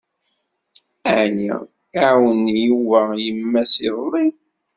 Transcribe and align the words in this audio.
Ɛni 1.17 1.49
iɛawen 1.97 2.43
Yuba 2.67 2.99
yemma-s 3.25 3.73
iḍelli? 3.87 4.25